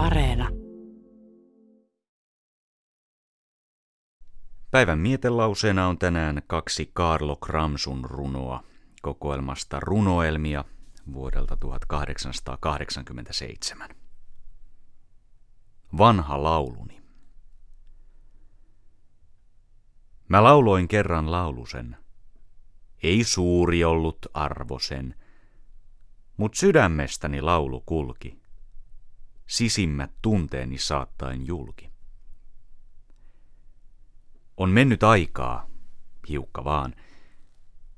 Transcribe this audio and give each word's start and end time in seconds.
Areena. 0.00 0.48
Päivän 4.70 4.98
mietelauseena 4.98 5.88
on 5.88 5.98
tänään 5.98 6.42
kaksi 6.46 6.90
Karlo 6.92 7.36
Kramsun 7.36 8.04
runoa 8.04 8.64
kokoelmasta 9.02 9.80
runoelmia 9.80 10.64
vuodelta 11.12 11.56
1887. 11.56 13.88
Vanha 15.98 16.42
lauluni. 16.42 17.02
Mä 20.28 20.44
lauloin 20.44 20.88
kerran 20.88 21.30
laulusen. 21.30 21.96
Ei 23.02 23.24
suuri 23.24 23.84
ollut 23.84 24.18
arvosen, 24.34 25.14
mut 26.36 26.54
sydämestäni 26.54 27.40
laulu 27.40 27.80
kulki 27.80 28.39
sisimmät 29.50 30.12
tunteeni 30.22 30.78
saattain 30.78 31.46
julki. 31.46 31.90
On 34.56 34.70
mennyt 34.70 35.02
aikaa, 35.02 35.66
hiukka 36.28 36.64
vaan. 36.64 36.94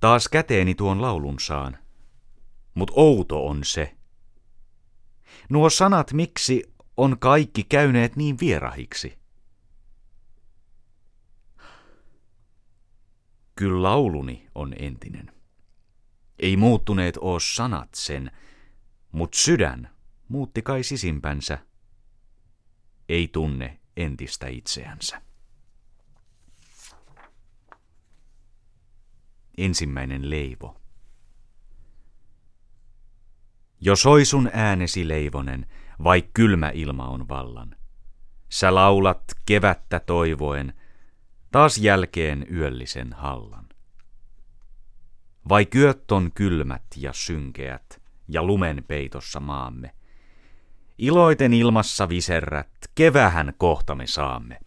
Taas 0.01 0.29
käteeni 0.29 0.75
tuon 0.75 1.03
laulun 1.03 1.41
saan. 1.41 1.79
Mut 2.75 2.91
outo 2.95 3.47
on 3.47 3.65
se. 3.65 3.97
Nuo 5.49 5.71
sanat 5.71 6.13
miksi 6.13 6.75
on 6.97 7.19
kaikki 7.19 7.65
käyneet 7.65 8.17
niin 8.17 8.37
vierahiksi. 8.41 9.19
Kyllä 13.55 13.83
lauluni 13.83 14.49
on 14.55 14.75
entinen. 14.79 15.33
Ei 16.39 16.57
muuttuneet 16.57 17.19
oo 17.21 17.41
sanat 17.41 17.89
sen, 17.95 18.31
mut 19.13 19.35
sydän 19.35 19.93
muutti 20.29 20.63
kai 20.63 20.83
sisimpänsä. 20.83 21.59
Ei 23.09 23.29
tunne 23.29 23.81
entistä 23.97 24.47
itseänsä. 24.47 25.23
Ensimmäinen 29.59 30.31
leivo. 30.31 30.81
Jos 33.81 34.03
soi 34.03 34.25
sun 34.25 34.51
äänesi 34.53 35.09
leivonen, 35.09 35.67
vai 36.05 36.23
kylmä 36.35 36.71
ilma 36.75 37.09
on 37.09 37.29
vallan. 37.29 37.77
Sä 38.49 38.75
laulat 38.75 39.25
kevättä 39.47 40.01
toivoen, 40.01 40.75
taas 41.51 41.79
jälkeen 41.79 42.47
yöllisen 42.51 43.13
hallan. 43.13 43.69
Vai 45.49 45.67
kyöt 45.67 46.13
on 46.13 46.31
kylmät 46.35 46.85
ja 46.97 47.13
synkeät, 47.13 48.03
ja 48.29 48.43
lumen 48.43 48.85
peitossa 48.89 49.41
maamme– 49.41 49.95
Iloiten 51.03 51.55
ilmassa 51.55 52.09
viserrät, 52.09 52.69
kevähän 52.95 53.53
kohta 53.59 53.95
me 53.95 54.07
saamme. 54.07 54.61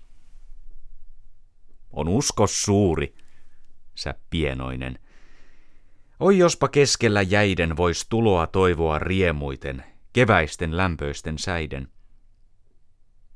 On 1.91 2.08
usko 2.08 2.47
suuri, 2.47 3.16
sä 3.95 4.16
pienoinen. 4.30 5.00
Oi 6.19 6.38
jospa 6.38 6.67
keskellä 6.67 7.22
jäiden 7.22 7.78
vois 7.78 8.06
tuloa 8.09 8.47
toivoa 8.47 9.00
riemuiten, 9.00 9.83
keväisten 10.13 10.78
lämpöisten 10.78 11.38
säiden. 11.39 11.88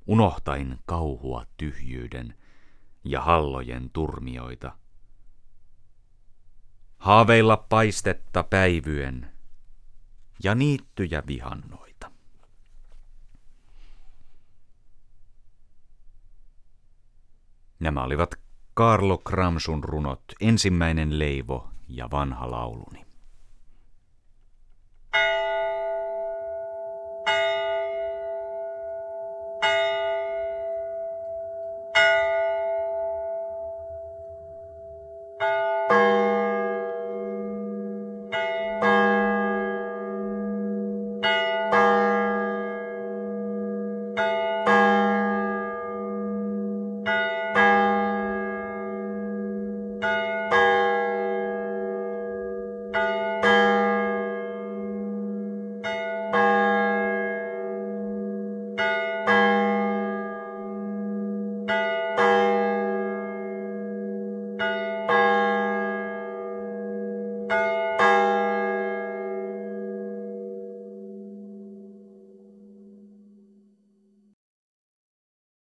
Unohtain 0.07 0.79
kauhua 0.85 1.45
tyhjyyden 1.57 2.33
ja 3.03 3.21
hallojen 3.21 3.89
turmioita. 3.89 4.71
Haaveilla 6.97 7.57
paistetta 7.57 8.43
päivyen 8.43 9.31
ja 10.43 10.55
niittyjä 10.55 11.23
vihannoita. 11.27 11.88
Nämä 17.79 18.03
olivat 18.03 18.35
Karlo 18.73 19.17
Kramsun 19.17 19.83
runot, 19.83 20.23
ensimmäinen 20.41 21.19
leivo 21.19 21.69
ja 21.87 22.11
vanha 22.11 22.51
lauluni. 22.51 23.08